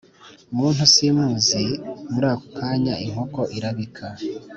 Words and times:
muntu 0.57 0.81
simuzi 0.93 1.63
Muri 2.11 2.27
ako 2.33 2.47
kanya 2.57 2.93
inkoko 3.05 3.39
irabika 3.57 4.05